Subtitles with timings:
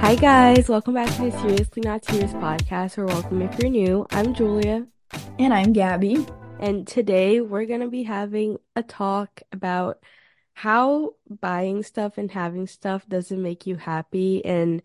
[0.00, 4.06] Hi guys, welcome back to the Seriously Not Serious podcast, or welcome if you're new.
[4.10, 4.88] I'm Julia.
[5.38, 6.28] And I'm Gabi.
[6.58, 10.02] And today we're gonna be having a talk about
[10.54, 14.82] how buying stuff and having stuff doesn't make you happy and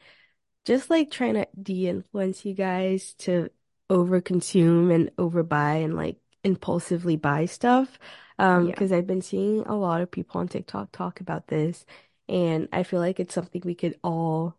[0.66, 3.50] just like trying to de-influence you guys to
[3.90, 7.98] overconsume and overbuy and like impulsively buy stuff.
[8.40, 8.76] Um, Yeah.
[8.76, 11.86] because I've been seeing a lot of people on TikTok talk about this,
[12.30, 14.58] and I feel like it's something we could all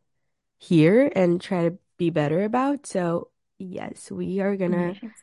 [0.58, 2.86] hear and try to be better about.
[2.86, 5.22] So, yes, we are gonna Yes.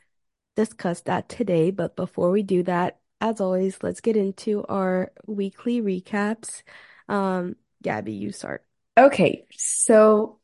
[0.56, 1.70] discuss that today.
[1.70, 6.62] But before we do that, as always, let's get into our weekly recaps.
[7.08, 8.64] Um, Gabi, you start.
[8.98, 10.40] Okay, so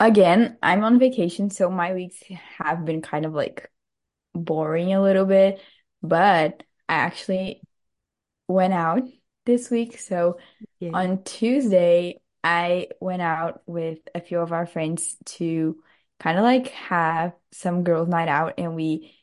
[0.00, 2.22] again, I'm on vacation, so my weeks
[2.58, 3.70] have been kind of like
[4.34, 5.60] boring a little bit,
[6.02, 7.62] but I actually
[8.48, 9.02] went out
[9.46, 9.98] this week.
[9.98, 10.38] So
[10.80, 10.92] Yeah.
[10.94, 15.82] on Tuesday, I went out with a few of our friends to
[16.20, 19.16] kind of like have some girls' night out, and we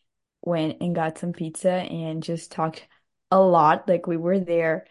[0.44, 2.88] went and got some pizza and just talked
[3.32, 3.88] a lot.
[3.90, 4.88] Like we were there.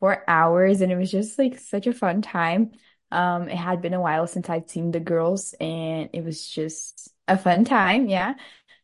[0.00, 2.72] for hours and it was just like such a fun time.
[3.10, 7.10] Um, it had been a while since I'd seen the girls and it was just
[7.28, 8.34] a fun time, yeah.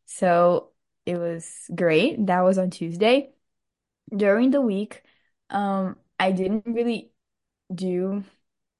[0.06, 0.70] So
[1.08, 2.26] it was great.
[2.26, 3.32] That was on Tuesday.
[4.16, 5.02] During the week,
[5.50, 7.12] um, I didn't really
[7.74, 8.24] do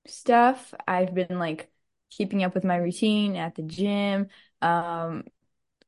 [0.07, 0.75] stuff.
[0.89, 1.70] I've been like
[2.11, 4.29] keeping up with my routine at the gym,
[4.62, 5.25] um,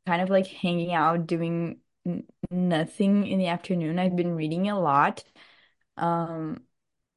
[0.06, 3.98] kind of like hanging out, doing n nothing in the afternoon.
[3.98, 5.24] I've been reading a lot
[5.96, 6.62] um,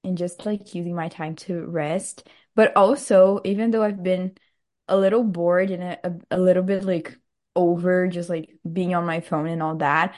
[0.03, 2.27] and just like using my time to rest.
[2.55, 4.37] But also, even though I've been
[4.87, 7.17] a little bored and a, a, a little bit like
[7.55, 10.15] over just like being on my phone and all that,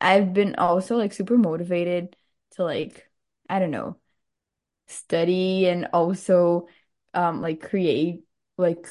[0.00, 2.16] I've been also like super motivated
[2.52, 3.08] to like,
[3.48, 3.98] I don't know,
[4.88, 6.68] study and also
[7.14, 8.24] um like create
[8.58, 8.86] like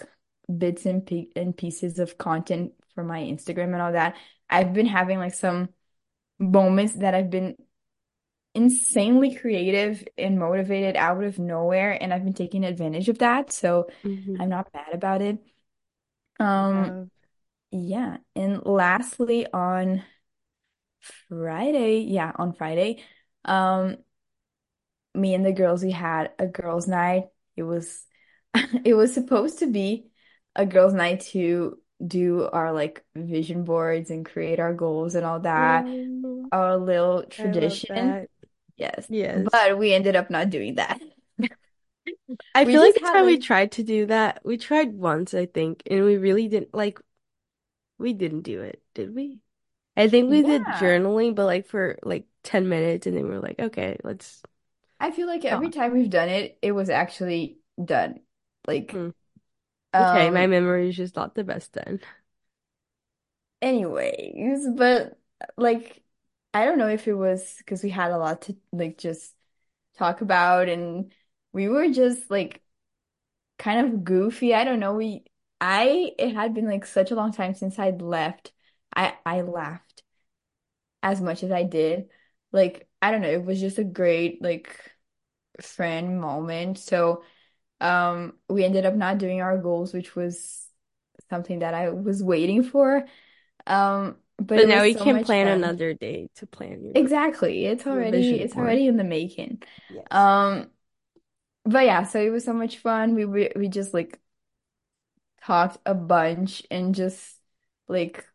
[0.57, 4.15] bits and, pe and pieces of content for my Instagram and all that.
[4.49, 5.69] I've been having like some
[6.39, 7.57] moments that I've been
[8.55, 13.89] insanely creative and motivated out of nowhere, and I've been taking advantage of that, so
[14.03, 14.39] Mhm.
[14.39, 15.39] I'm not bad about it.
[16.39, 17.05] Um, yeah,
[18.35, 20.03] and lastly, on
[21.29, 23.03] Friday, yeah, on Friday,
[23.45, 23.97] um,
[25.15, 27.25] me and the girls, we had a girls' night.
[27.55, 28.05] It was
[28.85, 30.09] it was supposed to be
[30.55, 35.39] a girls' night to do our like vision boards and create our goals and all
[35.41, 35.87] that,
[36.25, 38.17] Oh, our little tradition.
[38.77, 39.53] Yes, Yes.
[39.53, 41.01] but we ended up not doing that.
[42.55, 45.45] I We feel like the time we tried to do that, we tried once, I
[45.45, 46.99] think, and we really didn't like
[48.03, 49.41] we didn't do it, did we?
[49.97, 53.39] I think we did journaling, but like for like 10 minutes and then we were
[53.41, 54.43] like, okay, let's
[54.99, 58.21] I feel like every time we've done it, it was actually done.
[58.67, 59.09] Like, Hmm.
[59.99, 62.01] Okay, my um, memory is just not the best then.
[63.61, 65.19] anyways, but
[65.57, 66.03] like,
[66.53, 69.33] I don't know if it was because we had a lot to like just
[69.97, 71.13] talk about and
[71.53, 72.63] we were just like
[73.59, 74.55] kind of goofy.
[74.55, 74.95] I don't know.
[74.95, 75.25] We,
[75.63, 78.53] I, it had been like such a long time since I'd left.
[78.95, 80.03] I, I laughed
[81.01, 82.09] as much as I did.
[82.51, 83.29] Like, I don't know.
[83.29, 84.79] It was just a great like
[85.61, 86.79] friend moment.
[86.79, 87.23] So,
[87.81, 90.67] um, we ended up not doing our goals, which was
[91.29, 93.05] something that I was waiting for.
[93.67, 95.47] Um, but But now we so can plan fun.
[95.47, 97.65] another day to plan your Exactly.
[97.65, 98.57] It's already it's board.
[98.57, 99.63] already in the making.
[99.89, 100.07] Yes.
[100.11, 100.69] Um,
[101.65, 103.15] but yeah, so it was so much fun.
[103.15, 104.19] We we, we just like
[105.43, 107.37] talked a bunch and just
[107.87, 108.25] like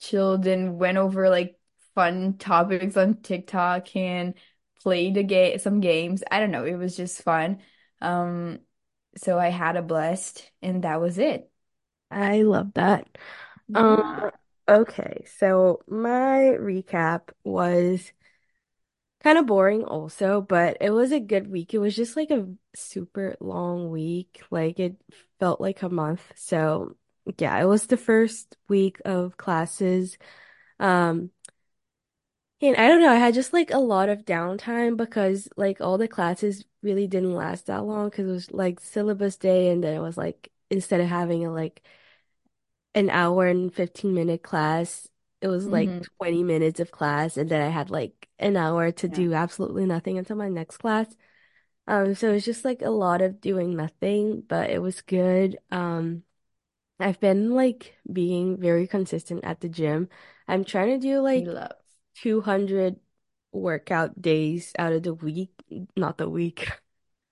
[0.00, 1.58] chilled and went over like
[1.94, 4.34] fun topics on TikTok and
[4.82, 6.22] played a game some games.
[6.30, 7.60] I don't know, it was just fun.
[8.00, 8.60] Um,
[9.16, 11.50] so I had a blast and that was it.
[12.10, 13.08] I love that.
[13.68, 13.80] Yeah.
[13.80, 14.30] Um,
[14.68, 18.12] okay, so my recap was
[19.22, 21.74] kind of boring also, but it was a good week.
[21.74, 24.42] It was just like a super long week.
[24.50, 24.96] Like it
[25.38, 26.32] felt like a month.
[26.36, 26.96] So
[27.38, 30.18] yeah, it was the first week of classes.
[30.80, 31.30] Um,
[32.60, 35.98] and I don't know, I had just like a lot of downtime because like all
[35.98, 39.94] the classes really didn't last that long because it was like syllabus day and then
[39.94, 41.82] it was like instead of having a like
[42.94, 45.08] an hour and 15 minute class.
[45.40, 48.90] It was like hmm 20 minutes of class, and then I had like an hour
[48.92, 49.08] to Yeah.
[49.08, 51.14] do absolutely nothing until my next class.
[51.88, 55.58] Um, so it's just like a lot of doing nothing, but it was good.
[55.70, 56.24] Um,
[57.00, 60.08] I've been like being very consistent at the gym.
[60.48, 61.76] I'm trying to do like love.
[62.16, 63.00] 200
[63.52, 65.52] workout days out of the week,
[65.96, 66.70] not the week,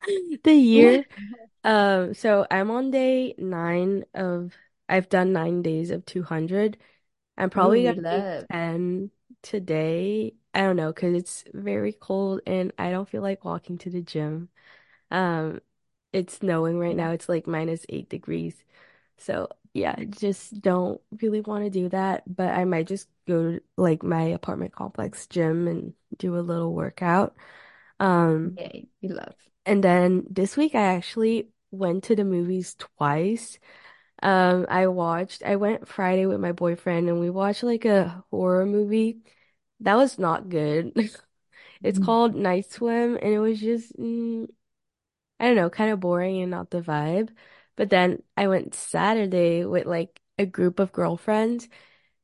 [0.44, 1.00] the year.
[1.64, 4.54] Um, so I'm on day nine of,
[4.88, 6.78] I've done nine days of 200.
[7.38, 9.10] I'm probably you gonna do 10
[9.42, 10.34] today.
[10.54, 14.02] I don't know, because it's very cold and I don't feel like walking to the
[14.02, 14.48] gym.
[15.10, 15.60] Um,
[16.12, 17.12] it's snowing right now.
[17.12, 18.56] It's like minus eight degrees.
[19.18, 22.24] So yeah, just don't really want to do that.
[22.34, 26.74] But I might just go to like my apartment complex gym and do a little
[26.74, 27.36] workout.
[28.00, 29.34] Um, Yay, you love.
[29.66, 33.58] and then this week I actually went to the movies twice.
[34.22, 38.66] Um, I watched, I went Friday with my boyfriend and we watched like a horror
[38.66, 39.18] movie.
[39.84, 40.94] That was not good.
[41.84, 42.00] It's Mhm.
[42.00, 44.48] called Night Swim and it was just mm,
[45.40, 47.31] I don't know, kind of boring and not the vibe.
[47.76, 51.69] But then I went Saturday with like a group of girlfriends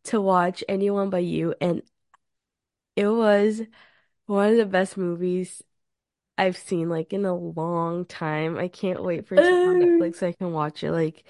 [0.04, 1.82] to watch Anyone But You, and
[2.96, 3.62] it was
[4.26, 5.62] one of the best movies
[6.38, 8.58] I've seen like in a long time.
[8.58, 10.92] I can't wait for it to be on Oh, Netflix so I can watch it.
[10.92, 11.24] Like,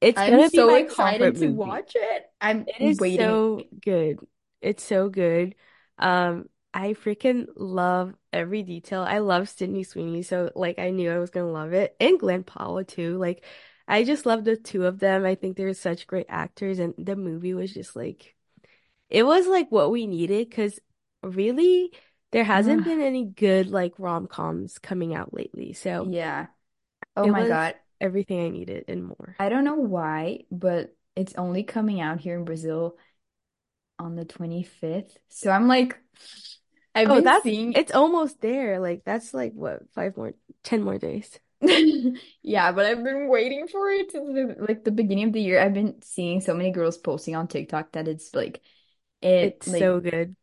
[0.00, 1.52] it's I'm gonna be so my comfort excited to movie.
[1.52, 2.30] watch it.
[2.40, 3.42] I'm It is waiting.
[3.44, 4.18] so good.
[4.60, 5.54] It's so good.
[5.98, 9.02] Um, I freaking love every detail.
[9.02, 11.96] I love Sydney Sweeney, so like I knew I was gonna love it.
[12.00, 13.18] And Glen Powell too.
[13.18, 13.44] Like
[13.86, 15.24] I just love the two of them.
[15.24, 18.34] I think they're such great actors and the movie was just like
[19.08, 20.78] it was like what we needed because
[21.22, 21.92] really
[22.30, 25.72] there hasn't been any good like rom-coms coming out lately.
[25.72, 26.46] So Yeah.
[27.16, 27.74] Oh my God.
[28.00, 29.34] everything I needed and more.
[29.40, 32.96] I don't know why, but it's only coming out here in Brazil
[33.98, 35.18] on the 25th.
[35.28, 35.98] So I'm like,
[36.94, 38.80] I've Oh, been that's seeing, it's almost there.
[38.80, 41.38] Like that's like what, five more, ten more days.
[42.42, 45.60] yeah, but I've been waiting for it since the, like the beginning of the year.
[45.60, 48.62] I've been seeing so many girls posting on TikTok that it's like
[49.22, 50.36] it It's like so good.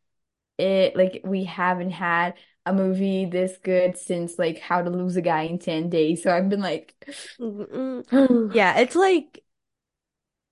[0.58, 2.36] it like we haven't had
[2.66, 6.24] a movie this good since like How to Lose a Guy in 10 Days.
[6.24, 6.94] So I've been like,
[7.40, 8.48] mm-hmm.
[8.54, 9.44] Yeah, it's like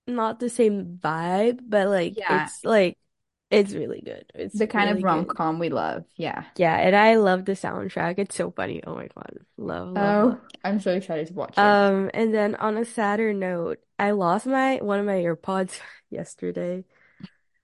[0.06, 2.98] not the same vibe, but like yeah, it's like
[3.50, 4.24] it's really good.
[4.34, 5.06] It's the kind of really good.
[5.06, 6.04] rom-com we love.
[6.16, 6.44] Yeah.
[6.56, 8.18] Yeah, and I love the soundtrack.
[8.18, 8.82] It's so funny.
[8.84, 9.38] Oh my God.
[9.56, 10.38] Love, love, love.
[10.42, 11.58] Oh, I'm so excited to watch it.
[11.58, 15.78] Um, and then on a sadder note, I lost my one of my AirPods
[16.10, 16.84] yesterday.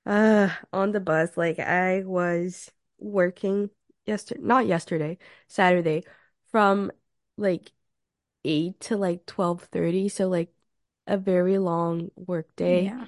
[0.06, 1.36] Uh, on the bus.
[1.36, 3.70] Like I was working
[4.06, 6.04] yesterday, not yesterday, Saturday,
[6.50, 6.90] from
[7.36, 7.70] like
[8.44, 10.52] 8 to like 12:30, so like
[11.06, 12.84] a very long work day.
[12.84, 13.06] Yeah.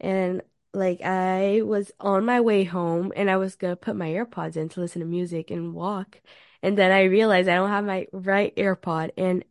[0.00, 0.42] And
[0.74, 4.68] like I was on my way home and I was gonna put my AirPods in
[4.70, 6.20] to listen to music and walk.
[6.62, 9.44] And then I realized I don't have my right AirPod and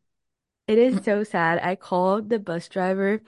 [0.68, 1.06] it is mm.
[1.06, 1.60] so sad.
[1.62, 3.22] I called the bus driver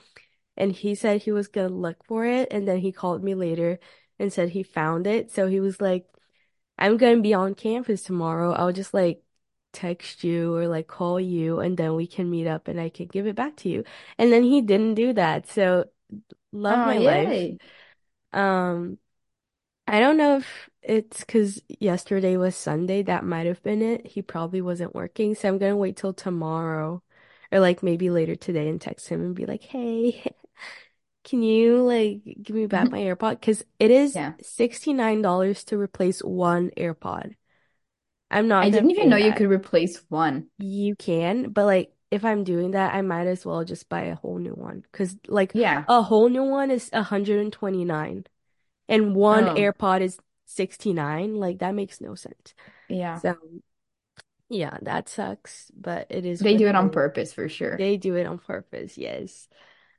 [0.57, 3.79] and he said he was gonna look for it and then he called me later
[4.19, 5.31] and said he found it.
[5.31, 6.07] So he was like,
[6.77, 8.53] I'm gonna be on campus tomorrow.
[8.53, 9.22] I'll just like
[9.73, 13.07] text you or like call you and then we can meet up and I can
[13.07, 13.83] give it back to you.
[14.17, 15.47] And then he didn't do that.
[15.47, 15.85] So
[16.53, 17.33] love Oh, my life.
[18.33, 18.97] Um,
[19.87, 23.03] I don't know if it's because yesterday was Sunday.
[23.03, 24.07] That might have been it.
[24.07, 27.03] He probably wasn't working, so I'm gonna wait till tomorrow
[27.51, 30.33] or like maybe later today and text him and be like, "Hey,
[31.25, 34.33] can you like give me back my AirPod?" Because it is Yeah.
[34.41, 37.35] $69 to replace one AirPod.
[38.33, 40.49] I'm not I didn't even know you could replace one.
[40.57, 44.15] You can, but like if I'm doing that, I might as well just buy a
[44.15, 44.81] whole new one.
[44.81, 45.85] Because like Yeah.
[45.87, 48.25] a whole new one is 129
[48.87, 51.35] and one Oh, AirPod is 69.
[51.35, 52.53] Like that makes no sense.
[52.87, 53.21] yeah.
[53.21, 53.35] So
[54.49, 57.77] yeah, that sucks, but it is They do it on purpose for sure.
[57.77, 59.47] They do it on purpose, yes.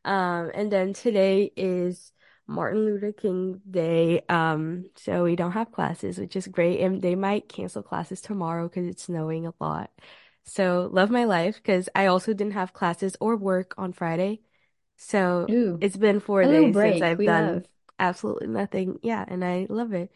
[0.04, 2.12] Um, and then today is
[2.46, 4.22] Martin Luther King Day.
[4.28, 6.80] Um, so we don't have classes, which is great.
[6.80, 9.90] And they might cancel classes tomorrow because it's snowing a lot.
[10.44, 14.42] So love my life because I also didn't have classes or work on Friday.
[14.96, 17.02] So Ooh, it's been four little days since.
[17.02, 17.64] I've We done love.
[17.98, 18.98] absolutely nothing.
[19.02, 20.12] Yeah, and I love it.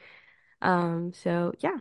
[0.63, 1.79] Um, so yeah.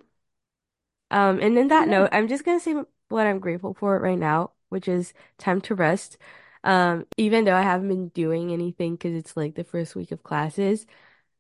[1.12, 1.88] Um, and in that Yeah.
[1.88, 2.76] note, I'm just gonna say
[3.10, 6.18] what I'm grateful for right now, which is time to rest.
[6.64, 10.24] Um, even though I haven't been doing anything because it's like the first week of
[10.24, 10.86] classes,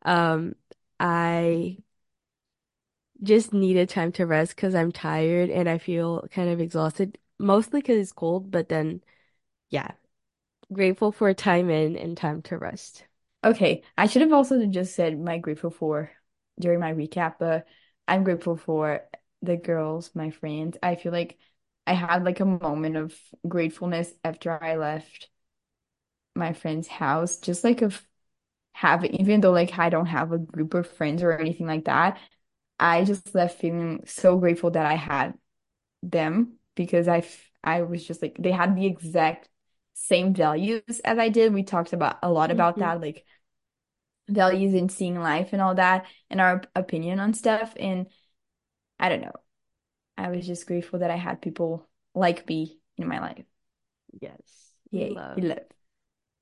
[0.04, 0.56] um,
[1.00, 1.80] I
[3.24, 7.82] just needed time to rest because I'm tired and I feel kind of exhausted, mostly
[7.82, 9.02] because it's cold, but then
[9.70, 9.92] yeah,
[10.74, 13.06] grateful for time in and time to rest.
[13.44, 13.84] Okay.
[13.98, 16.12] I should have also just said my grateful for
[16.60, 17.68] during my recap, but
[18.08, 19.04] I'm grateful for
[19.42, 20.78] the girls, my friends.
[20.82, 21.38] I feel like
[21.88, 23.16] I had like a moment of
[23.48, 25.30] gratefulness after I left
[26.36, 28.02] my friend's house, just like of
[28.74, 32.20] having, even though like I don't have a group of friends or anything like that.
[32.80, 35.36] I just left feeling so grateful that I had
[36.04, 39.50] them because I f- I was just like they had the exact
[39.94, 41.54] same values as I did.
[41.54, 43.26] We talked about a lot about hmm that, like
[44.30, 47.74] values in seeing life and all that, and our opinion on stuff.
[47.80, 48.08] And
[49.00, 49.34] I don't know.
[50.18, 53.46] I was just grateful that I had people like me in my life.
[54.20, 54.42] Yes,
[54.92, 55.38] Yay, we love.
[55.38, 55.60] love.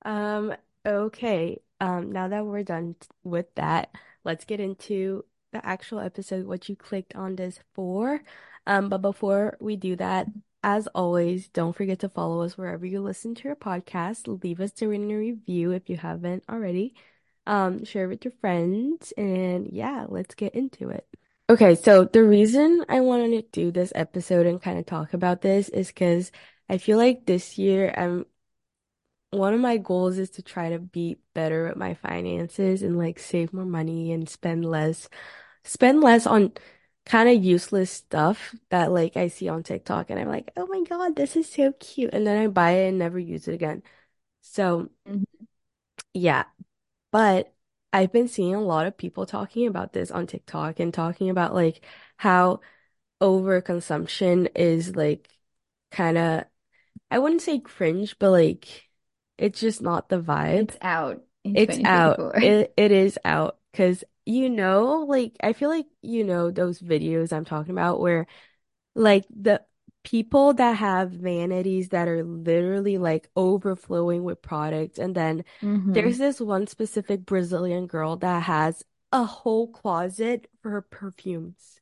[0.05, 0.53] Um,
[0.85, 1.61] okay.
[1.81, 3.89] Um, now that we're done with that,
[4.23, 8.21] let's get into the actual episode, what you clicked on this for.
[8.67, 10.27] Um, but before we do that,
[10.63, 14.41] as always, don't forget to follow us wherever you listen to your podcast.
[14.43, 16.95] Leave us a written review if you haven't already.
[17.45, 21.07] Um, share with your friends, and yeah, let's get into it.
[21.47, 25.41] Okay, so the reason I wanted to do this episode and kind of talk about
[25.41, 26.31] this is because
[26.69, 28.25] I feel like this year I'm
[29.31, 33.19] one of my goals is to try to be better at my finances and like
[33.19, 35.09] save more money and spend less,
[35.63, 36.53] spend less on
[37.05, 40.83] kind of useless stuff that like I see on TikTok and I'm like, oh my
[40.89, 42.13] God, this is so cute.
[42.13, 43.83] And then I buy it and never use it again.
[44.43, 45.25] So Mhm.
[46.13, 46.45] yeah,
[47.11, 47.54] but
[47.95, 51.53] I've been seeing a lot of people talking about this on TikTok and talking about
[51.55, 51.85] like
[52.17, 52.59] how
[53.21, 55.29] overconsumption is like
[55.91, 56.45] kind of,
[57.11, 58.89] I wouldn't say cringe, but like
[59.37, 60.71] it's just not the vibe.
[60.71, 61.23] It's out
[61.53, 62.25] It's out.
[62.41, 67.33] It it is out because you know, like I feel like you know those videos
[67.33, 68.27] I'm talking about where
[68.95, 69.63] like the
[70.05, 75.45] people that have vanities that are literally like overflowing with products and then
[75.93, 78.83] there's hmm this one specific Brazilian girl that has
[79.13, 81.81] a whole closet for her perfumes.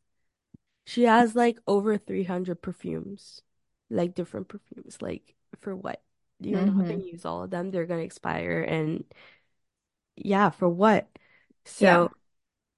[0.85, 3.41] She has like over 300 perfumes,
[3.89, 5.01] like different perfumes.
[5.01, 6.01] Like for what?
[6.39, 7.71] You're not gonna hmm use all of them.
[7.71, 9.05] They're gonna expire and
[10.15, 11.07] yeah, for what?
[11.65, 12.09] So, Yeah,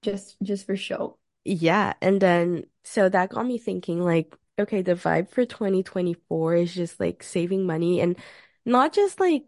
[0.02, 1.18] just just for show.
[1.44, 1.94] yeah.
[2.00, 7.00] And then, so that got me thinking, like, okay, the vibe for 2024 is just
[7.00, 8.16] like saving money and
[8.64, 9.44] not just like,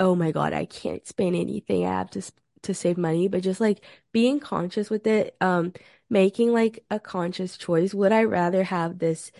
[0.00, 1.86] oh my God, I can't spend anything.
[1.86, 5.72] I have to, sp to save money, but just like being conscious with it, um,
[6.10, 7.94] making like a conscious choice.
[7.94, 9.32] Would I rather have this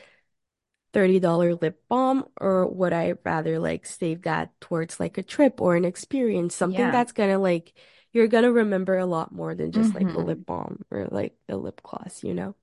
[0.95, 5.77] $30 lip balm or would I rather like save that towards like a trip or
[5.77, 6.93] an experience, something Yeah.
[6.93, 7.75] that's gonna like
[8.13, 11.37] you're gonna remember a lot more than just like a hmm lip balm or like
[11.49, 12.55] a lip gloss, you know?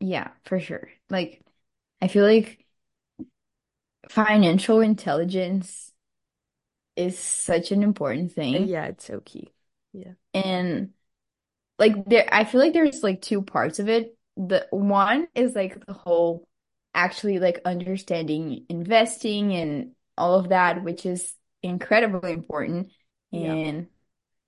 [0.00, 0.90] Yeah, for sure.
[1.10, 1.42] Like
[2.02, 2.58] I feel like
[4.10, 5.92] financial intelligence
[6.96, 8.66] is such an important thing.
[8.66, 9.52] Yeah, it's so key.
[9.92, 10.12] Yeah.
[10.34, 10.90] And
[11.78, 14.16] like there I feel like there's like two parts of it.
[14.36, 16.48] The one is like the whole
[16.92, 21.32] actually like understanding investing and all of that, which is
[21.62, 22.90] incredibly important.
[23.30, 23.52] Yeah.
[23.52, 23.86] And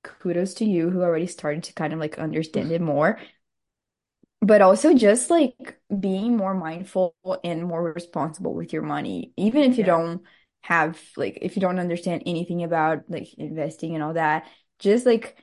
[0.02, 3.20] kudos to you who already started to kind of like understand it more.
[4.40, 9.78] But also just like being more mindful and more responsible with your money, even if
[9.78, 9.86] you Yeah.
[9.86, 10.22] don't
[10.62, 14.46] have like if you don't understand anything about like investing and all that,
[14.78, 15.36] just like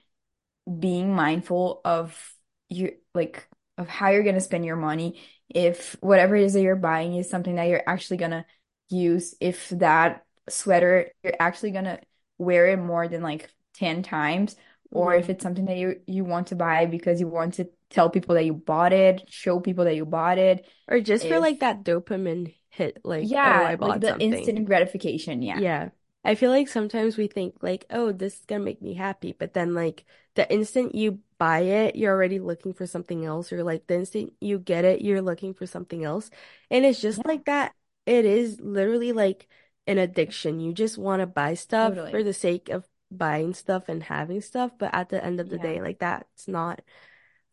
[0.79, 2.33] being mindful of
[2.69, 5.21] you like of how you're gonna spend your money.
[5.49, 8.45] If whatever it is that you're buying is something that you're actually gonna
[8.89, 11.99] use, if that sweater you're actually gonna
[12.37, 14.55] wear it more than like 10 times,
[14.91, 15.31] or if mm-hmm.
[15.31, 18.45] it's something that you you want to buy because you want to tell people that
[18.45, 20.67] you bought it, show people that you bought it.
[20.87, 24.33] Or just for like that dopamine hit, like, oh, I yeah, like the something.
[24.33, 25.59] instant gratification, yeah.
[25.59, 25.89] Yeah.
[26.23, 29.53] I feel like sometimes we think like, oh, this is gonna make me happy, but
[29.53, 30.05] then like
[30.35, 34.33] the instant you buy it, you're already looking for something else, or like the instant
[34.39, 36.29] you get it, you're looking for something else.
[36.69, 37.73] And it's just Yeah, like that.
[38.05, 39.47] It is literally like
[39.87, 40.59] an addiction.
[40.59, 44.71] You just want to buy stuff for the sake of buying stuff and having stuff,
[44.79, 45.59] but at the end of the Yeah.
[45.59, 46.81] day, like that's not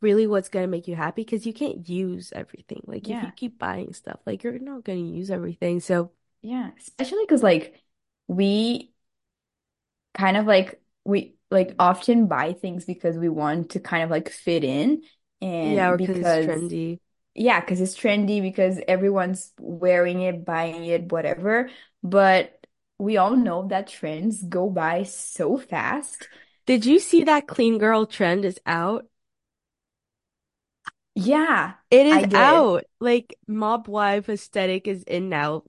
[0.01, 2.83] really what's gonna make you happy because you can't use everything.
[2.87, 5.81] Like if you keep buying stuff, like you're not gonna use everything.
[5.81, 6.13] So
[6.43, 7.83] Yeah, especially because like
[8.29, 8.93] we
[10.15, 14.29] kind of like we like often buy things because we want to kind of like
[14.31, 15.03] fit in
[15.61, 16.99] yeah, and or because it's because trendy.
[17.35, 21.71] yeah, because it's trendy because everyone's wearing it, buying it, whatever.
[22.03, 22.58] But
[22.99, 26.29] we all know that trends go by so fast.
[26.67, 29.07] Did you see that clean girl trend is out?
[31.15, 32.85] Yeah, It is out.
[33.01, 35.65] Like mob wife aesthetic is in now.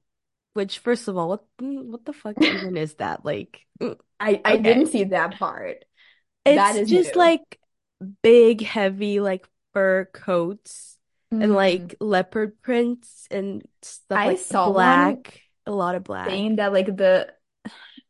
[0.53, 3.25] Which, first of all, what what the fuck even is that?
[3.25, 5.85] Like, mm, I I okay, didn't see that part.
[6.47, 7.15] That it's is just new.
[7.15, 7.59] like
[8.23, 10.97] big, heavy, like fur coats
[11.39, 16.03] and Mm, like leopard prints and stuff I like saw one black, a lot of
[16.03, 16.27] black.
[16.27, 17.33] saying that like the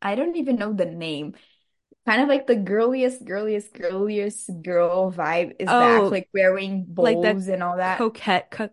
[0.02, 1.34] I don't even know the name
[2.06, 7.48] kind of like the girliest, girliest, girliest girl vibe is back, Oh, like wearing bows
[7.48, 8.08] like and all that.
[8.12, 8.70] coquette, co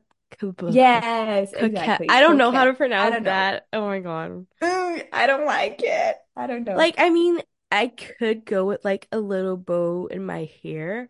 [0.65, 1.53] Yes, coquette.
[1.53, 2.07] exactly.
[2.09, 3.67] I don't know how to pronounce that.
[3.73, 4.47] Oh my God.
[4.61, 6.17] Mm, I don't like it.
[6.35, 6.75] I don't know.
[6.75, 7.41] Like, I mean,
[7.71, 11.09] I could go with like a little bow in my hair,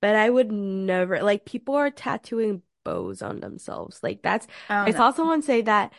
[0.00, 4.00] but I would never, like, people are tattooing bows on themselves.
[4.02, 4.46] Like, that's,
[4.84, 5.92] I I saw someone say that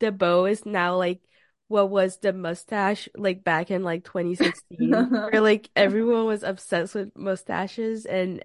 [0.00, 1.20] the bow is now like
[1.68, 7.16] what was the mustache like back in like 2016, where like everyone was obsessed with
[7.16, 8.06] mustaches.
[8.06, 8.44] And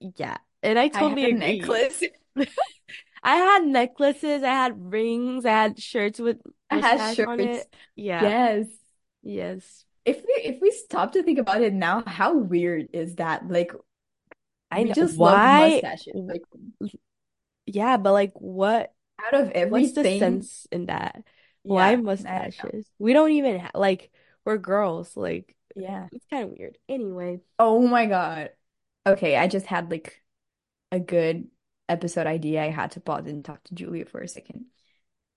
[0.00, 1.78] yeah, and I I had totally agree.
[1.78, 2.02] necklace.
[3.22, 6.38] I had necklaces, I had rings, I had shirts with
[6.70, 7.40] I had mustache on shirts.
[7.40, 7.72] it.
[7.94, 8.66] Yeah, Yes.
[9.22, 9.84] yes.
[10.04, 13.48] If we if we stop to think about it now, how weird is that?
[13.48, 13.72] Like
[14.70, 15.44] I just love why.
[15.44, 16.14] mustaches.
[16.14, 16.42] Like
[17.66, 18.92] Yeah, but like, what?
[19.26, 21.22] Out of What's the sense in that?
[21.62, 22.86] Why yeah, I mustaches?
[22.98, 24.10] We don't even ha like
[24.44, 25.16] we're girls.
[25.16, 26.08] Like Yeah.
[26.12, 26.78] it's kind of weird.
[26.88, 28.50] Anyway, Oh my God.
[29.06, 30.22] Okay, I just had like
[30.90, 31.48] a good
[31.88, 32.62] episode idea.
[32.62, 34.66] I had to pause and talk to Julia for a second.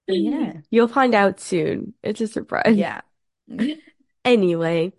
[0.08, 0.54] Yeah.
[0.70, 1.94] you'll find out soon.
[2.04, 2.76] It's a surprise.
[2.78, 3.02] Yeah.
[4.24, 4.92] Anyway,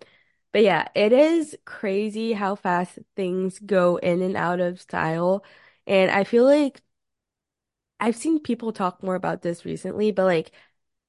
[0.53, 5.43] but yeah, it is crazy how fast things go in and out of style.
[5.85, 6.81] And I feel like
[7.99, 10.51] I've seen people talk more about this recently, but like,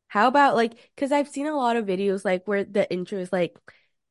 [0.09, 3.33] how about like, because I've seen a lot of videos like where the intro is
[3.33, 3.57] like,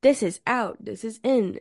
[0.02, 1.60] this is out, this is in.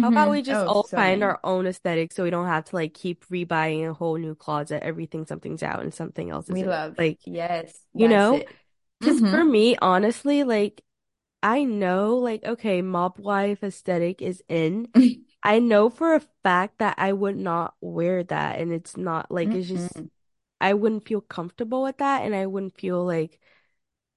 [0.00, 2.46] How about hmm we just Oh, all so find our own aesthetic so we don't
[2.46, 6.50] have to like keep rebuying a whole new closet Everything, something's out and something else
[6.50, 6.72] is We in?
[6.72, 6.96] love.
[6.98, 8.44] Like, Yes, you that's know?
[9.00, 10.82] Because hmm for me, honestly, like,
[11.42, 14.88] I know, like, okay, mob wife aesthetic is in.
[15.44, 18.60] I know for a fact that I would not wear that.
[18.60, 20.10] And it's not like, it's just, Mm-mm.
[20.60, 22.22] I wouldn't feel comfortable with that.
[22.24, 23.40] And I wouldn't feel like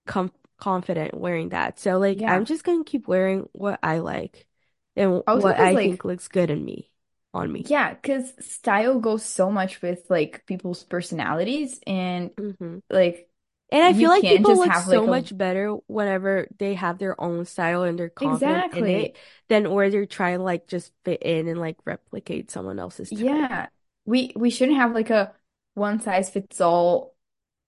[0.08, 1.80] com confident wearing that.
[1.80, 4.48] So, like, I'm just gonna keep wearing what I like
[4.96, 6.92] and Also, what I think looks good in me,
[7.34, 7.68] on me.
[7.68, 13.30] Yeah, because style goes so much with like people's personalities and hmm like
[13.72, 16.98] And I feel like people look have so like a much better whenever they have
[17.00, 19.16] their own style and they're confident in it exactly.
[19.48, 23.48] than where they're trying to like just fit in and like replicate someone else's type.
[23.50, 23.70] Yeah.
[24.06, 25.36] We we shouldn't have like a
[25.74, 27.16] one size fits all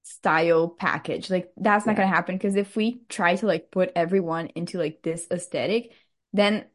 [0.03, 1.29] style package.
[1.29, 1.97] Like that's not Yeah.
[1.97, 5.93] gonna happen because if we try to like put everyone into like this aesthetic,
[6.33, 6.65] then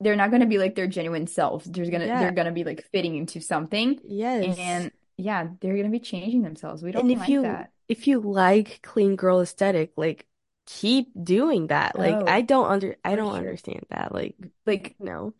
[0.00, 1.66] they're not gonna be like their genuine selves.
[1.66, 2.20] There's gonna Yeah.
[2.20, 4.56] they're gonna be like fitting into something Yes.
[4.56, 6.82] and yeah, they're gonna be changing themselves.
[6.82, 7.72] We don't And if like you that.
[7.88, 10.26] if you like clean girl aesthetic, like
[10.66, 11.98] keep doing that.
[11.98, 12.26] Like oh.
[12.26, 13.36] I Oh, don't under I don't sure.
[13.36, 14.12] understand that.
[14.12, 14.36] Like
[14.66, 15.34] Like no.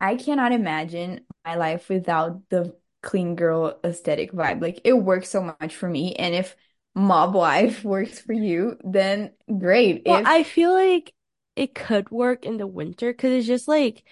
[0.00, 4.60] I cannot imagine my life without the clean girl aesthetic vibe.
[4.62, 6.14] Like it works so much for me.
[6.16, 6.56] And if
[6.94, 10.02] mob wife works for you, then great.
[10.04, 11.14] Well, If I feel like
[11.56, 14.04] it could work in the winter because it's just like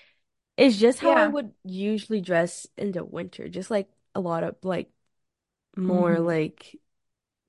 [0.56, 3.48] it's just how I would usually dress in the winter.
[3.48, 4.90] Just like a lot of like
[5.86, 6.76] more hmm like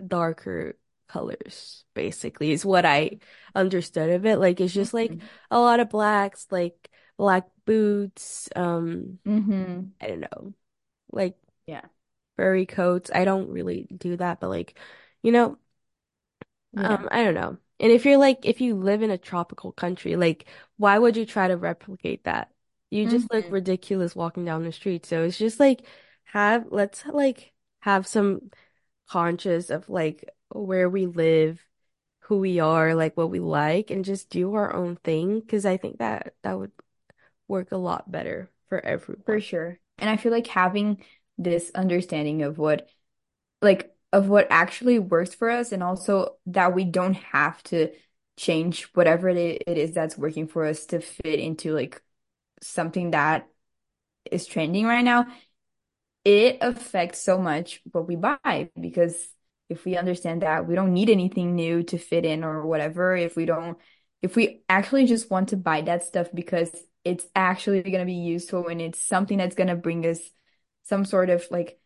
[0.05, 3.19] darker colors, basically, is what I
[3.55, 4.37] understood of it.
[4.39, 10.07] Like it's just like hmm a lot of blacks, like black boots, um, hmm I
[10.09, 10.53] don't know,
[11.11, 11.87] like Yeah.
[12.37, 13.11] furry coats.
[13.13, 14.77] I don't really do that, but like,
[15.23, 15.57] you know,
[16.71, 17.01] Yeah.
[17.01, 17.57] um, I don't know.
[17.79, 20.45] And if you're like, if you live in a tropical country, like,
[20.77, 22.51] why would you try to replicate that?
[22.89, 25.05] You just look hmm ridiculous walking down the street.
[25.05, 25.81] So it's just like,
[26.25, 28.51] have, let's like have some
[29.09, 31.61] conscious of like where we live,
[32.21, 35.39] who we are, like what we like, and just do our own thing.
[35.41, 36.71] Because I think that that would
[37.47, 39.23] work a lot better for everyone.
[39.25, 39.79] For sure.
[39.99, 41.03] And I feel like having
[41.37, 42.89] this understanding of what
[43.61, 47.89] like of what actually works for us and also that we don't have to
[48.37, 52.01] change whatever it is that's working for us to fit into like
[52.61, 53.47] something that
[54.31, 55.25] is trending right now
[56.25, 59.15] it affects so much what we buy because
[59.69, 63.35] if we understand that we don't need anything new to fit in or whatever, if
[63.35, 63.77] we don't,
[64.21, 66.71] if we actually just want to buy that stuff because
[67.03, 70.19] it's actually going to be useful and it's something that's going to bring us
[70.83, 71.79] some sort of like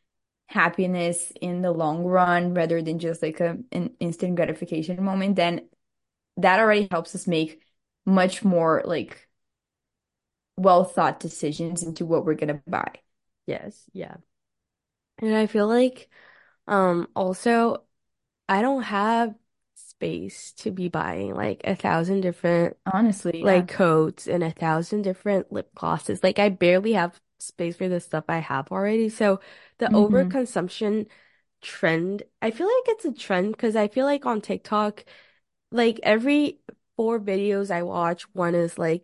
[0.47, 5.67] happiness in the long run rather than just like a, an instant gratification moment, then
[6.37, 7.61] that already helps us make
[8.05, 9.27] much more like
[10.57, 12.93] well thought decisions into what we're going to buy.
[13.45, 14.15] Yes, yeah.
[15.19, 16.09] And I feel like,
[16.67, 17.83] um, also.
[18.49, 19.33] I don't have
[20.03, 23.67] space to be buying like a thousand different Honestly, like yeah.
[23.67, 26.23] coats and a thousand different lip glosses.
[26.23, 29.09] Like I barely have space for the stuff I have already.
[29.09, 29.39] So
[29.79, 31.07] the hmm overconsumption
[31.61, 35.05] trend, I feel like it's a trend because I feel like on TikTok,
[35.71, 36.59] like every
[36.97, 39.03] four videos I watch, one is like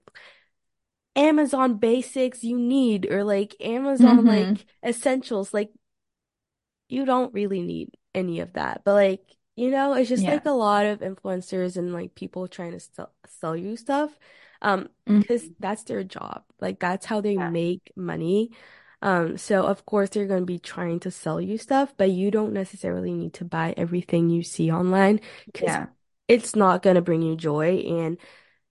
[1.15, 5.53] Amazon basics you need or like Amazon hmm like essentials.
[5.53, 5.71] Like
[6.87, 8.81] you don't really need any of that.
[8.83, 9.21] But like,
[9.59, 10.29] you know, it's just Yeah.
[10.29, 14.17] like a lot of influencers and like people trying to sell sell you stuff.
[14.61, 16.43] Um, because hmm that's their job.
[16.61, 17.51] Like that's how they Yeah.
[17.61, 18.51] make money.
[19.01, 22.31] Um, so of course they're going to be trying to sell you stuff, but you
[22.31, 25.21] don't necessarily need to buy everything you see online
[25.53, 25.89] because Yeah.
[26.27, 28.17] it's not going to bring you joy and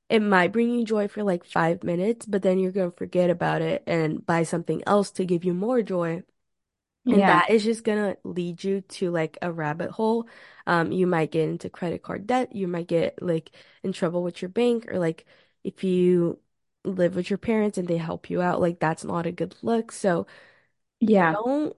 [0.09, 3.31] it might bring you joy for like five minutes, but then you're going to forget
[3.31, 6.22] about it and buy something else to give you more joy.
[7.11, 7.29] And Yeah.
[7.29, 10.29] that is just gonna lead you to like a rabbit hole.
[10.67, 12.55] Um, you might get into credit card debt.
[12.55, 13.51] You might get like
[13.83, 15.25] in trouble with your bank, or like
[15.65, 16.41] if you
[16.85, 19.93] live with your parents and they help you out, like that's not a good look.
[19.93, 20.27] So
[21.01, 21.39] Yeah.
[21.43, 21.77] don't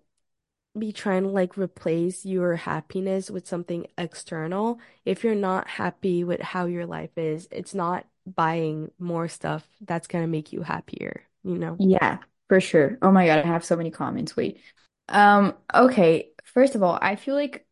[0.78, 4.80] be trying to like replace your happiness with something external.
[5.04, 10.06] If you're not happy with how your life is, it's not buying more stuff that's
[10.08, 11.78] gonna make you happier, you know?
[11.78, 12.98] Yeah, for sure.
[13.02, 14.36] Oh my God, I have so many comments.
[14.36, 14.60] Wait.
[15.10, 16.30] Um, okay.
[16.44, 17.66] First of all, I feel like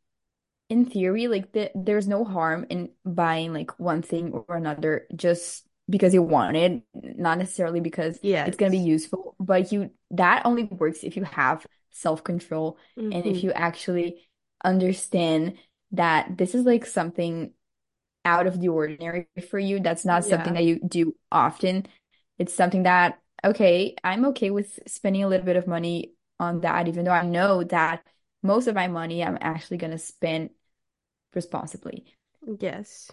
[0.70, 5.66] in theory, like the, there's no harm in buying like one thing or another just
[5.90, 10.42] because you want it, not necessarily because yeah, it's gonna be useful, but you that
[10.46, 12.79] only works if you have self-control
[13.11, 13.44] and if Mm-hmm.
[13.44, 14.29] you actually
[14.64, 15.59] understand
[15.92, 17.53] that this is like something
[18.24, 19.81] out of the ordinary for you.
[19.81, 20.55] That's not something Yeah.
[20.55, 21.87] that you do often.
[22.38, 26.88] It's something that, okay, I'm okay with spending a little bit of money on that,
[26.88, 28.03] even though I know that
[28.42, 30.51] most of my money I'm actually going to spend
[31.35, 32.07] responsibly.
[32.59, 33.12] Yes.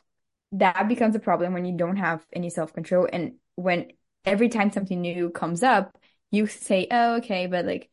[0.51, 3.09] That becomes a problem when you don't have any self-control.
[3.11, 3.91] And when
[4.23, 5.97] every time something new comes up,
[6.31, 7.89] you say, oh, okay, but like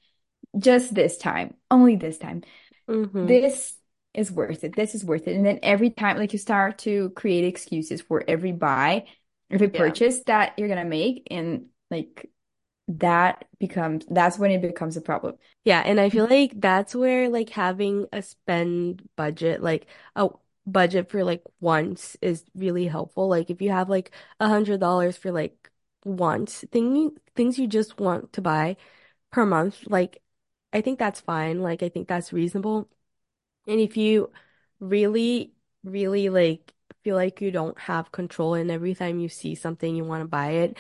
[0.59, 2.43] just this time, only this time
[2.89, 3.35] Mm-hmm.
[3.39, 3.75] this
[4.15, 4.77] is worth it.
[4.77, 5.37] This is worth it.
[5.37, 9.07] And then every time, like you start to create excuses for every buy,
[9.51, 9.79] every Yeah.
[9.79, 12.31] purchase that you're gonna make, and like
[12.89, 15.37] that becomes that's when it becomes a problem.
[15.65, 20.29] Yeah, and I feel like that's where like having a spend budget, like a
[20.67, 23.29] budget for like once is really helpful.
[23.29, 25.71] Like if you have like a hundred dollars for like
[26.05, 28.77] once, thing things you just want to buy
[29.31, 30.23] per month, like
[30.73, 31.61] I think that's fine.
[31.63, 32.89] Like I think that's reasonable.
[33.67, 34.31] And if you
[34.81, 36.73] really, really like
[37.05, 40.29] feel like you don't have control and every time you see something you want to
[40.29, 40.77] buy it,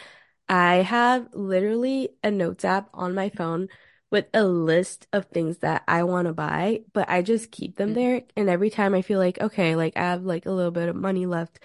[0.53, 3.69] I have literally a notes app on my phone
[4.11, 7.95] with a list of things that I want to buy, but I just keep them
[7.95, 8.23] there.
[8.37, 10.97] And every time I feel like, okay, like I have like a little bit of
[10.97, 11.61] money left,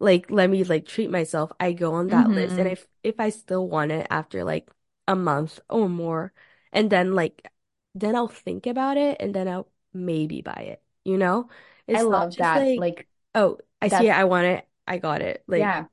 [0.00, 2.58] like let me like treat myself, I go on that list.
[2.58, 4.70] And hmm if if I still want it after like
[5.08, 6.32] a month or more,
[6.72, 7.46] and then like
[7.94, 11.48] then I'll think about it and then I'll maybe buy it, you know?
[11.92, 12.70] I It's not love that.
[12.76, 15.44] like, Like oh, I see it, I want it, I got it.
[15.48, 15.86] Like yeah.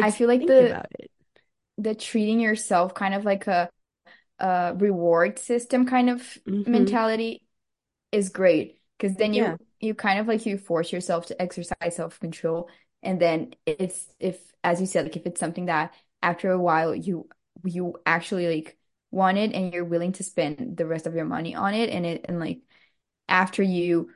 [0.00, 0.78] I feel like the.
[1.82, 3.70] The treating yourself kind of like a
[4.40, 7.42] a reward system kind of hmm mentality
[8.12, 9.34] is great because then Yeah.
[9.34, 12.68] you you kind of like you force yourself to exercise self-control
[13.02, 16.94] and then it's if as you said like if it's something that after a while
[16.94, 17.28] you
[17.64, 18.76] you actually like
[19.10, 22.06] want it and you're willing to spend the rest of your money on it and
[22.06, 22.60] it and like
[23.28, 24.10] after you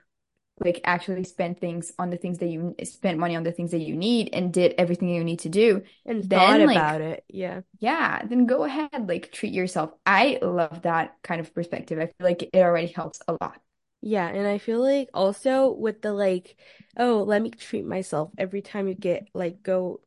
[0.58, 3.80] like actually spend things on the things that you spent money on the things that
[3.80, 7.24] you need and did everything you need to do And thought then like about it.
[7.28, 7.62] Yeah.
[7.80, 12.14] yeah then go ahead like treat yourself I love that kind of perspective I feel
[12.20, 13.60] like it already helps a lot
[14.00, 16.56] Yeah, and I feel like also with the like,
[16.96, 20.02] oh, let me treat myself every time you get like go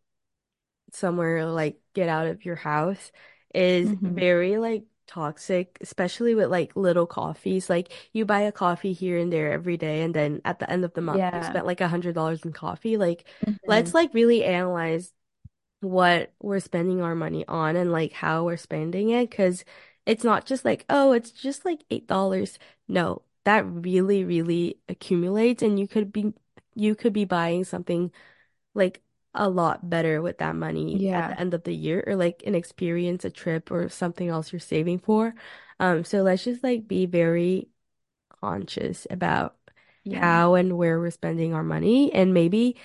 [0.94, 3.12] somewhere like get out of your house
[3.54, 7.70] is hmm very like toxic, especially with like little coffees.
[7.70, 10.86] Like you buy a coffee here and there every day, and then at the end
[10.86, 12.98] of the month you spent like a hundred dollars in coffee.
[12.98, 13.26] Like
[13.68, 15.14] let's hmm like really analyze
[15.82, 19.64] what we're spending our money on and like how we're spending it because
[20.06, 22.58] it's not just like, oh, it's just like $8.
[22.88, 26.34] No, that really, really accumulates and you could be
[26.76, 28.12] you could be buying something
[28.76, 29.02] like
[29.38, 32.56] a lot better with that money at the end of the year or like an
[32.56, 35.36] experience, a trip or something else you're saving for.
[35.80, 37.70] Um, so let's just like be very
[38.42, 39.58] conscious about
[40.04, 40.22] Yeah.
[40.22, 42.12] how and where we're spending our money.
[42.14, 42.78] And maybe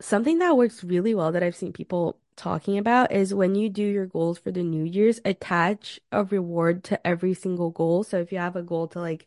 [0.00, 3.82] something that works really well that I've seen people talking about is when you do
[3.84, 8.04] your goals for the New Year's, attach a reward to every single goal.
[8.04, 9.26] So if you have a goal to like,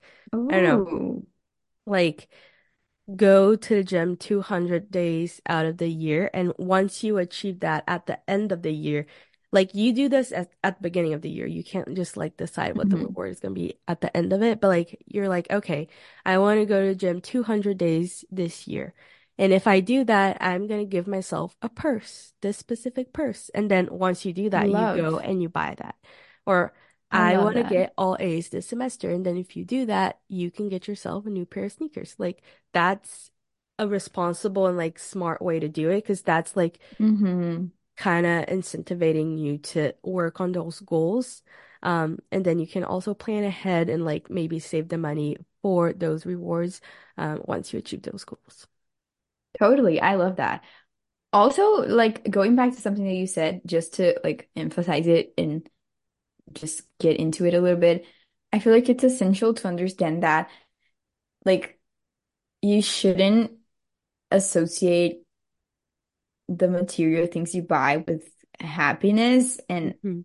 [0.50, 1.24] I don't know,
[1.86, 2.30] like
[3.16, 7.84] go to the gym 200 days out of the year, and once you achieve that
[7.88, 9.06] at the end of the year,
[9.52, 11.46] like you do this at, at the beginning of the year.
[11.48, 14.16] You can't just like decide what the hmm reward is going to be at the
[14.16, 15.88] end of it, but like you're like, okay,
[16.26, 18.94] I want to go to the gym 200 days this year.
[19.38, 23.50] And if I do that, I'm going to give myself a purse, this specific purse.
[23.56, 25.96] And then once you do that, you go and you buy that.
[26.46, 26.74] Or
[27.12, 29.10] I I want to get all A's this semester.
[29.10, 32.16] And then if you do that, you can get yourself a new pair of sneakers.
[32.18, 32.42] Like
[32.74, 33.32] that's
[33.80, 38.46] a responsible and like smart way to do it because that's like hmm kind of
[38.48, 41.44] incentivizing you to work on those goals.
[41.84, 45.94] Um, and then you can also plan ahead and like maybe save the money for
[45.94, 46.82] those rewards
[47.18, 48.68] um, once you achieve those goals.
[49.60, 50.00] Totally.
[50.00, 50.64] I love that.
[51.34, 55.68] Also, like going back to something that you said, just to like emphasize it and
[56.54, 58.06] just get into it a little bit,
[58.54, 60.50] I feel like it's essential to understand that
[61.46, 61.80] like
[62.62, 63.52] you shouldn't
[64.32, 65.24] associate
[66.48, 70.22] the material things you buy with happiness and hmm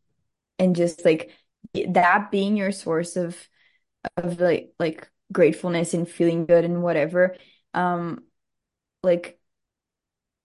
[0.58, 1.32] and just like
[1.88, 3.36] that being your source of
[4.16, 7.36] of like like gratefulness and feeling good and whatever.
[7.74, 8.24] Um,
[9.02, 9.40] like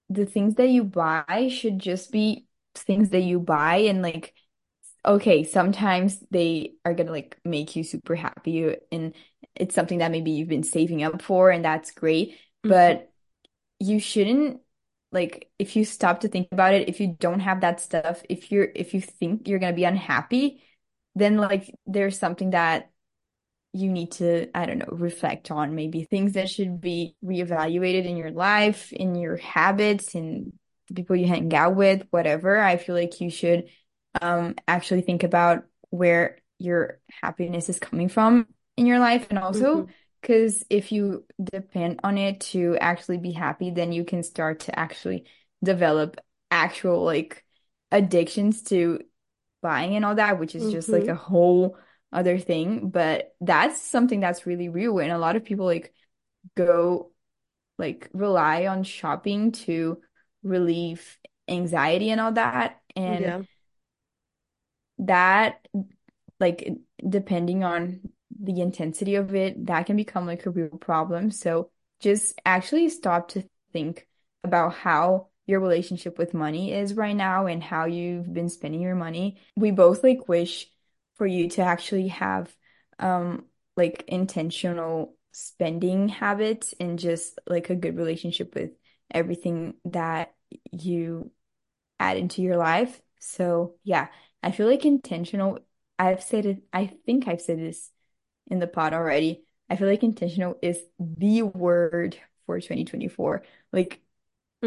[0.09, 4.33] the things that you buy should just be things that you buy and like
[5.05, 9.13] okay, sometimes they are gonna like make you super happy and
[9.55, 12.37] it's something that maybe you've been saving up for and that's great.
[12.63, 13.11] hmm But
[13.79, 14.61] you shouldn't
[15.11, 18.51] like if you stop to think about it, if you don't have that stuff, if
[18.51, 20.63] you're if you think you're gonna be unhappy,
[21.15, 22.91] then like there's something that
[23.73, 28.17] you need to, I don't know, reflect on maybe things that should be reevaluated in
[28.17, 30.53] your life, in your habits, in
[30.87, 32.59] the people you hang out with, whatever.
[32.59, 33.69] I feel like you should
[34.21, 38.47] um actually think about where your happiness is coming from
[38.77, 39.87] in your life and also
[40.21, 44.77] because if you depend on it to actually be happy, then you can start to
[44.79, 45.25] actually
[45.63, 46.17] develop
[46.51, 47.43] actual like
[47.91, 48.99] addictions to
[49.61, 51.77] buying and all that, which is just like hmm a whole
[52.13, 52.89] other thing.
[52.89, 54.99] But that's something that's really real.
[54.99, 55.93] And a lot of people like
[56.55, 57.11] go
[57.77, 60.01] like rely on shopping to
[60.43, 62.81] relieve anxiety and all that.
[62.95, 63.43] And Yeah.
[65.01, 65.67] That
[66.39, 66.67] like
[67.07, 68.01] depending on
[68.39, 71.31] the intensity of it, that can become like a real problem.
[71.31, 74.07] So just actually stop to think
[74.43, 78.95] about how your relationship with money is right now and how you've been spending your
[78.95, 79.39] money.
[79.55, 80.67] We both like wish
[81.15, 82.53] for you to actually have
[82.99, 83.45] um
[83.77, 88.71] like intentional spending habits and just like a good relationship with
[89.09, 90.33] everything that
[90.71, 91.31] you
[91.99, 93.01] add into your life.
[93.19, 94.07] So yeah,
[94.43, 95.59] I feel like intentional,
[95.99, 97.91] I've said it, I think I've said this
[98.47, 99.45] in the pod already.
[99.69, 103.43] I feel like intentional is the word for 2024.
[103.73, 104.01] Like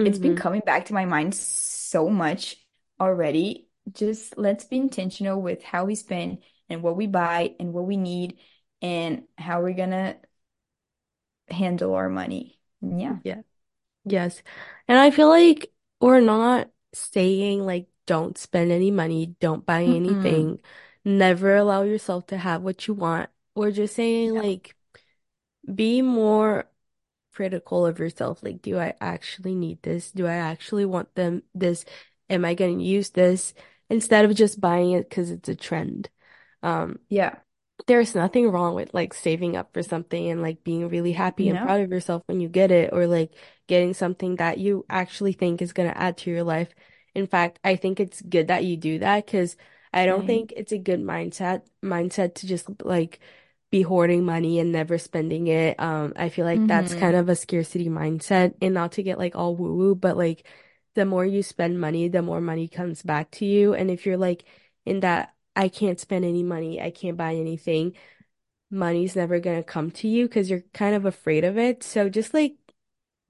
[0.04, 2.56] it's been hmm coming back to my mind so much
[3.00, 3.68] already.
[3.92, 7.96] Just let's be intentional with how we spend and what we buy and what we
[7.96, 8.38] need
[8.82, 10.16] and how we're gonna
[11.48, 12.58] handle our money.
[12.82, 13.18] Yeah.
[13.22, 13.42] Yeah.
[14.04, 14.42] Yes.
[14.88, 19.86] And I feel like we're not saying like don't spend any money, don't buy Mm-mm.
[19.86, 20.60] anything,
[21.04, 23.30] never allow yourself to have what you want.
[23.54, 24.42] We're just saying Yeah.
[24.42, 24.76] like
[25.74, 26.70] be more
[27.34, 28.42] critical of yourself.
[28.42, 30.12] Like, do I actually need this?
[30.12, 31.84] Do I actually want them this?
[32.30, 33.54] Am I going to use this?
[33.90, 36.10] Instead of just buying it because it's a trend.
[36.62, 37.40] Um, Yeah.
[37.86, 41.60] there's nothing wrong with like saving up for something and like being really happy and
[41.60, 41.62] No.
[41.62, 43.32] proud of yourself when you get it or like
[43.66, 46.74] getting something that you actually think is going to add to your life.
[47.14, 49.56] In fact, I think it's good that you do that because
[49.92, 50.26] I don't Same.
[50.26, 53.20] think it's a good mindset mindset to just like
[53.70, 55.78] be hoarding money and never spending it.
[55.80, 57.16] Um, I feel like that's kind Mm-hmm.
[57.16, 60.46] of a scarcity mindset and not to get like all woo woo, but like
[60.94, 63.74] the more you spend money, the more money comes back to you.
[63.74, 64.44] And if you're like
[64.84, 67.94] in that I can't spend any money, I can't buy anything,
[68.70, 71.82] money's never gonna come to you because you're kind of afraid of it.
[71.82, 72.56] So just like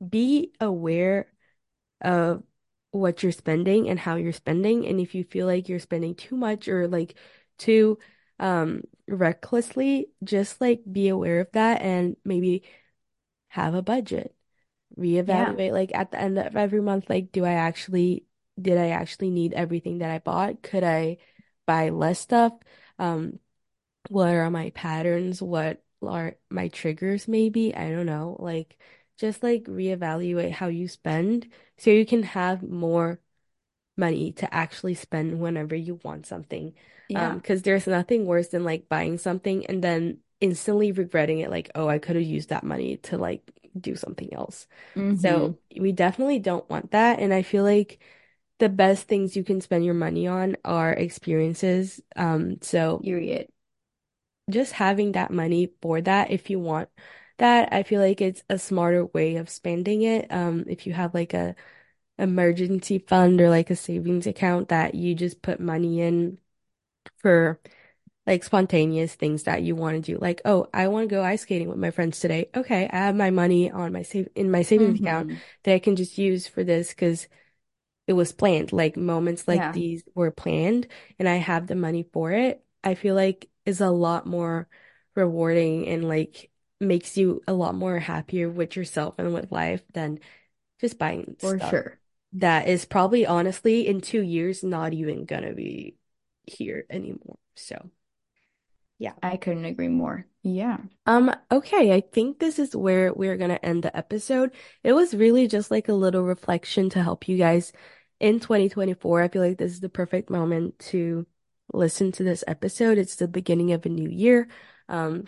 [0.09, 1.33] be aware
[2.03, 2.42] of
[3.00, 4.87] what you're spending and how you're spending.
[4.87, 7.14] And if you feel like you're spending too much or like
[7.59, 7.98] too
[8.40, 12.64] um recklessly, just like be aware of that and maybe
[13.48, 14.35] have a budget.
[15.26, 15.57] Yeah.
[15.57, 18.26] Reevaluate like at the end of every month, like do I actually
[18.61, 20.62] did I actually need everything that I bought?
[20.62, 21.18] Could I
[21.66, 22.54] buy less stuff?
[22.98, 23.40] Um,
[24.09, 25.42] what are my patterns?
[25.42, 27.74] What are my triggers maybe?
[27.74, 28.37] I don't know.
[28.40, 28.78] Like
[29.18, 31.48] just like reevaluate how you spend
[31.79, 33.20] so you can have more
[33.96, 36.74] money to actually spend whenever you want something.
[37.14, 37.38] Um, Yeah.
[37.38, 41.88] because there's nothing worse than like buying something and then instantly regretting it, like, oh,
[41.88, 43.50] I could have used that money to like
[43.81, 44.66] do something else.
[44.96, 45.53] Mm-hmm.
[45.55, 47.20] So we definitely don't want that.
[47.20, 48.00] And I feel like
[48.59, 52.00] the best things you can spend your money on are experiences.
[52.16, 53.48] Um, so Period.
[54.50, 56.88] just having that money for that if you want
[57.38, 57.73] that.
[57.73, 60.31] I feel like it's a smarter way of spending it.
[60.33, 61.55] Um, if you have like a
[62.18, 66.38] emergency fund or like a savings account that you just put money in
[67.18, 67.61] for
[68.27, 70.18] like spontaneous things that you want to do.
[70.20, 72.51] Like, oh, I want to go ice skating with my friends today.
[72.57, 75.79] Okay, I have my money on my save in my savings account hmm that I
[75.81, 77.29] can just use for this because
[78.07, 78.73] it was planned.
[78.73, 80.87] Like moments like Yeah, these were planned
[81.18, 82.64] and I have the money for it.
[82.83, 84.68] I feel like is a lot more
[85.14, 86.51] rewarding and like
[86.85, 90.18] makes you a lot more happier with yourself and with life than
[90.81, 91.99] just buying for stuff sure.
[92.35, 95.97] that is probably honestly in two years not even gonna be
[96.47, 97.38] here anymore.
[97.55, 97.90] So
[98.99, 99.12] yeah.
[99.23, 100.27] I couldn't agree more.
[100.42, 100.79] Yeah.
[101.07, 104.53] Um, okay, I think this is where we're gonna end the episode.
[104.83, 107.73] It was really just like a little reflection to help you guys
[108.20, 109.23] in 2024.
[109.23, 111.27] I feel like this is the perfect moment to
[111.73, 112.99] listen to this episode.
[112.99, 114.49] It's the beginning of a new year.
[114.88, 115.25] Um,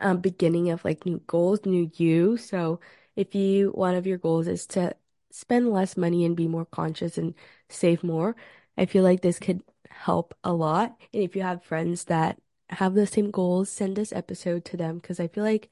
[0.00, 2.36] um, beginning of like new goals, new you.
[2.36, 2.80] So
[3.16, 4.94] if you, one of your goals is to
[5.30, 7.34] spend less money and be more conscious and
[7.68, 8.36] save more,
[8.76, 10.96] I feel like this could help a lot.
[11.12, 14.98] And if you have friends that have the same goals, send this episode to them
[14.98, 15.70] because I feel like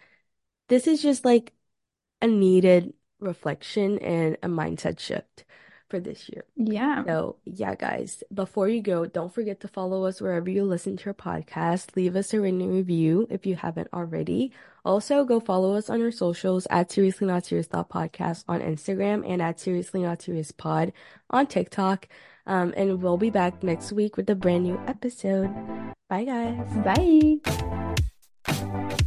[0.68, 1.52] this is just like
[2.22, 5.44] a needed reflection and a mindset shift
[5.92, 6.44] for this year.
[6.56, 7.04] Yeah.
[7.04, 11.04] So, yeah, guys, before you go, don't forget to follow us wherever you listen to
[11.04, 11.94] your podcast.
[11.96, 14.52] Leave us a written review if you haven't already.
[14.86, 19.42] Also, go follow us on our socials at Seriously Not Serious Podcast on Instagram and
[19.42, 20.94] at Seriously Not Serious Pod
[21.28, 22.08] on TikTok.
[22.46, 25.52] Um, and we'll be back next week with a brand new episode.
[26.08, 27.36] Bye, guys.
[28.46, 29.02] Bye.